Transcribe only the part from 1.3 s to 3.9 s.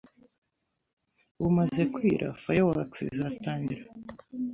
Bumaze kwira, fireworks izatangira.